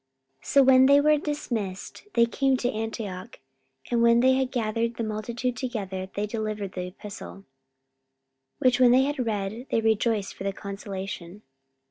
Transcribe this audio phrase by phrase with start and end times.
[0.39, 3.39] 44:015:030 So when they were dismissed, they came to Antioch:
[3.91, 7.43] and when they had gathered the multitude together, they delivered the epistle: 44:015:031
[8.57, 11.43] Which when they had read, they rejoiced for the consolation.